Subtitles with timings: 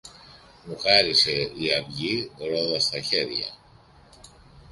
[0.65, 3.51] μου χάρισε η αυγή ρόδα στα χέρια.